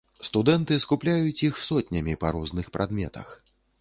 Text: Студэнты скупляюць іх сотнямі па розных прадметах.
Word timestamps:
Студэнты 0.27 0.77
скупляюць 0.85 1.43
іх 1.49 1.59
сотнямі 1.67 2.19
па 2.25 2.33
розных 2.39 2.65
прадметах. 2.79 3.27